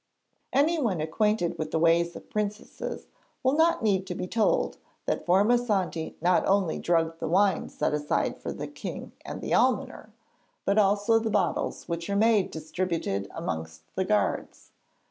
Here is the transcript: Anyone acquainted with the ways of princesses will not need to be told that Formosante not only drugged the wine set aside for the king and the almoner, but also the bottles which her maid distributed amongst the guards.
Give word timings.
Anyone 0.51 0.99
acquainted 0.99 1.59
with 1.59 1.69
the 1.69 1.77
ways 1.77 2.15
of 2.15 2.27
princesses 2.31 3.05
will 3.43 3.53
not 3.53 3.83
need 3.83 4.07
to 4.07 4.15
be 4.15 4.25
told 4.25 4.77
that 5.05 5.27
Formosante 5.27 6.15
not 6.19 6.43
only 6.47 6.79
drugged 6.79 7.19
the 7.19 7.27
wine 7.27 7.69
set 7.69 7.93
aside 7.93 8.39
for 8.39 8.51
the 8.51 8.65
king 8.67 9.11
and 9.23 9.41
the 9.41 9.53
almoner, 9.53 10.11
but 10.65 10.79
also 10.79 11.19
the 11.19 11.29
bottles 11.29 11.87
which 11.87 12.07
her 12.07 12.15
maid 12.15 12.49
distributed 12.49 13.29
amongst 13.35 13.83
the 13.93 14.03
guards. 14.03 14.71